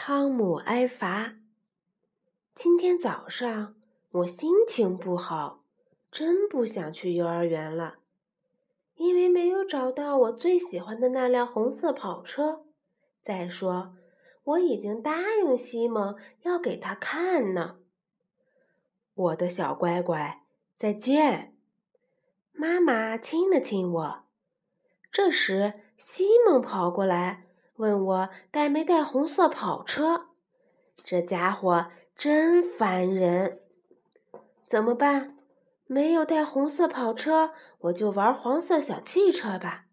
[0.00, 1.34] 汤姆挨罚。
[2.54, 3.74] 今天早上
[4.12, 5.64] 我心情不好，
[6.08, 7.96] 真不想去幼儿园了，
[8.94, 12.64] 因为没有找到我最喜欢的那辆红色跑车。
[13.24, 13.96] 再说，
[14.44, 17.78] 我已经答应西蒙要给他看呢。
[19.14, 20.44] 我的小乖乖，
[20.76, 21.56] 再见。
[22.52, 24.24] 妈妈亲了亲我。
[25.10, 27.47] 这时，西蒙跑过来。
[27.78, 30.26] 问我带没带红色跑车？
[31.04, 31.86] 这家伙
[32.16, 33.60] 真烦人！
[34.66, 35.36] 怎么办？
[35.86, 39.86] 没有带红色跑车，我就玩黄色小汽车吧。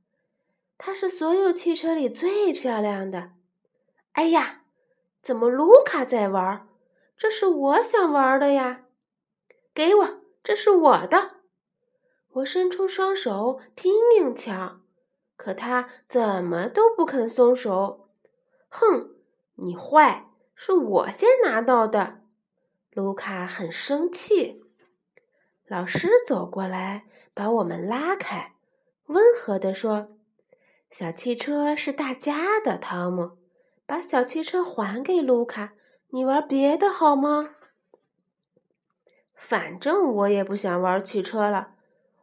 [0.77, 3.31] 它是所有汽车里最漂亮的。
[4.13, 4.63] 哎呀，
[5.21, 6.67] 怎么卢卡在玩？
[7.15, 8.85] 这是我想玩的呀！
[9.73, 10.09] 给我，
[10.43, 11.35] 这是我的！
[12.33, 14.81] 我伸出双手拼命抢。
[15.35, 18.09] 可他怎么都不肯松手，
[18.69, 19.11] 哼！
[19.55, 22.21] 你坏，是我先拿到的。
[22.91, 24.63] 卢卡很生气。
[25.67, 28.53] 老师走过来，把我们拉开，
[29.07, 30.15] 温和地说
[30.89, 33.37] ：“小汽车是大家的，汤姆，
[33.85, 35.73] 把小汽车还给卢卡，
[36.09, 37.55] 你玩别的好吗？”
[39.35, 41.75] 反正我也不想玩汽车了，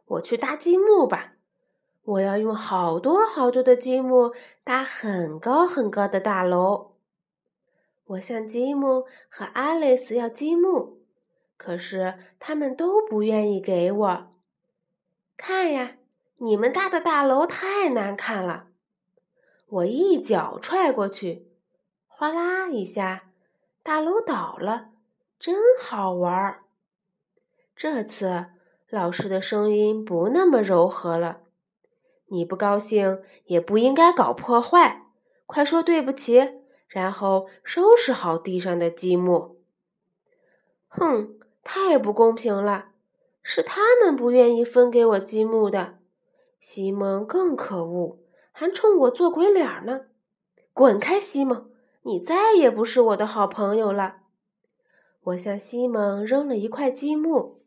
[0.05, 1.32] 我去搭积木吧。
[2.05, 6.91] 我要用好多好多的积木搭很高很高的大楼。
[8.05, 10.97] 我向吉姆和阿丽丝要积木，
[11.55, 14.27] 可是他们都不愿意给我。
[15.37, 15.95] 看呀，
[16.37, 18.67] 你们搭的大楼太难看了！
[19.67, 21.47] 我一脚踹过去，
[22.07, 23.31] 哗啦一下，
[23.81, 24.89] 大楼倒了，
[25.39, 26.63] 真好玩儿。
[27.75, 28.47] 这次
[28.89, 31.42] 老师的声音不那么柔和了。
[32.27, 35.07] 你不高兴也不应该搞破坏，
[35.45, 36.49] 快说对不起，
[36.87, 39.57] 然后收拾好地上的积木。
[40.87, 42.89] 哼，太不公平了，
[43.41, 45.99] 是他们不愿意分给我积木的。
[46.59, 48.19] 西蒙更可恶，
[48.51, 50.05] 还冲我做鬼脸呢。
[50.71, 51.69] 滚开，西蒙，
[52.03, 54.17] 你再也不是我的好朋友了。
[55.23, 57.61] 我向西蒙扔了一块积木，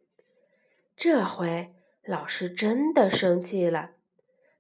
[0.97, 1.67] 这回
[2.05, 3.91] 老师真的生气了。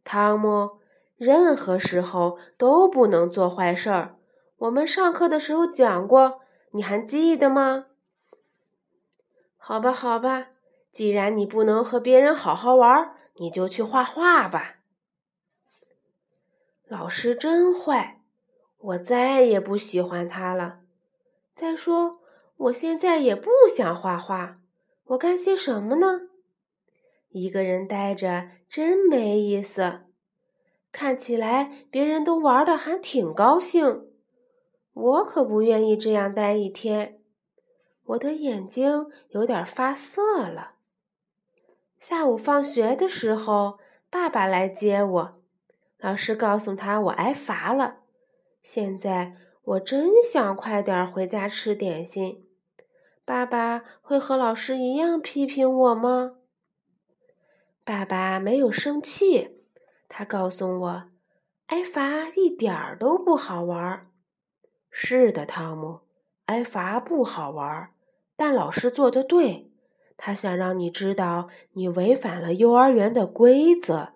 [0.06, 0.78] 汤姆，
[1.16, 4.14] 任何时候都不能做坏事儿。
[4.58, 7.86] 我们上课的时候讲过，你还记得吗？
[9.56, 10.46] 好吧，好吧，
[10.92, 14.76] 既然你不能和别人好好玩，你就去画画吧。
[16.86, 18.20] 老师真坏，
[18.78, 20.78] 我再也不喜欢他了。
[21.52, 22.20] 再说，
[22.58, 24.54] 我现在也不想画画，
[25.06, 26.28] 我干些什么呢？
[27.38, 30.04] 一个人呆着真没意思，
[30.90, 34.06] 看起来别人都玩的还挺高兴，
[34.94, 37.20] 我可不愿意这样待一天。
[38.06, 40.76] 我的眼睛有点发涩了。
[42.00, 45.32] 下午放学的时候，爸爸来接我，
[45.98, 47.98] 老师告诉他我挨罚了。
[48.62, 52.46] 现在我真想快点回家吃点心。
[53.26, 56.36] 爸爸会和老师一样批评我吗？
[57.86, 59.60] 爸爸没有生气，
[60.08, 61.04] 他告诉我，
[61.66, 64.02] 挨罚一点儿都不好玩儿。
[64.90, 66.00] 是的，汤姆，
[66.46, 67.90] 挨罚不好玩儿，
[68.34, 69.70] 但老师做的对，
[70.16, 74.14] 他想让你知道你违反了幼儿园的规则。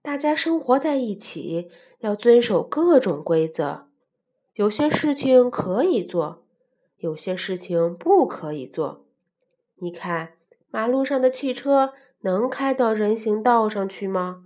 [0.00, 1.68] 大家生活在一起，
[1.98, 3.88] 要遵守各种规则。
[4.54, 6.46] 有些事情可以做，
[6.98, 9.04] 有些事情不可以做。
[9.80, 10.34] 你看，
[10.70, 11.92] 马路上的汽车。
[12.20, 14.44] 能开到人行道上去吗？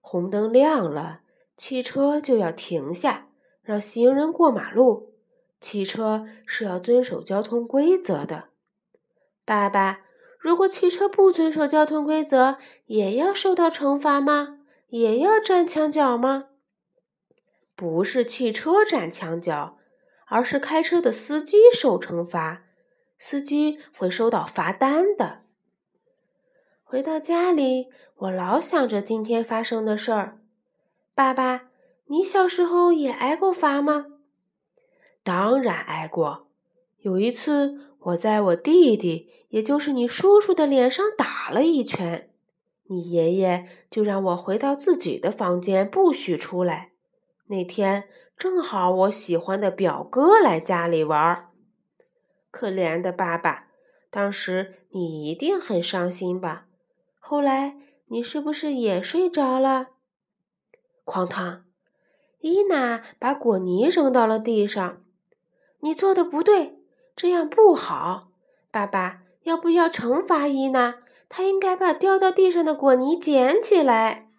[0.00, 1.20] 红灯亮了，
[1.56, 3.28] 汽车就要停下，
[3.62, 5.14] 让行人过马路。
[5.60, 8.48] 汽车是要遵守交通规则的。
[9.44, 10.00] 爸爸，
[10.38, 14.60] 如果汽车不遵守交通规则，也要受到惩罚吗？
[14.88, 16.46] 也要站墙角吗？
[17.76, 19.76] 不是汽车站墙角，
[20.26, 22.62] 而是开车的司机受惩罚。
[23.18, 25.42] 司机会收到罚单的。
[26.90, 30.38] 回到家里，我老想着今天发生的事儿。
[31.14, 31.68] 爸爸，
[32.06, 34.06] 你小时候也挨过罚吗？
[35.22, 36.48] 当然挨过。
[37.00, 42.30] 有一次，我在我弟弟，也就是你叔叔的脸上打了一拳，
[42.84, 46.92] 你爷爷就让我回到自己的房间，不许出来。
[47.48, 48.04] 那天
[48.38, 51.50] 正好我喜欢的表哥来家里玩儿。
[52.50, 53.66] 可怜的爸爸，
[54.08, 56.64] 当时你一定很伤心吧？
[57.30, 57.76] 后来，
[58.06, 59.88] 你是不是也睡着了？
[61.04, 61.62] 哐当！
[62.40, 65.02] 伊娜把果泥扔到了地上。
[65.80, 66.78] 你做的不对，
[67.14, 68.30] 这样不好。
[68.70, 70.94] 爸爸，要不要惩罚伊娜？
[71.28, 74.30] 她应该把掉到地上的果泥捡起来。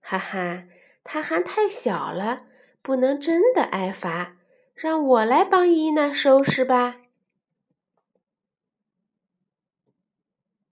[0.00, 0.66] 哈哈，
[1.02, 2.36] 她还太小了，
[2.82, 4.36] 不能真的挨罚。
[4.76, 6.98] 让我来帮伊娜收拾吧。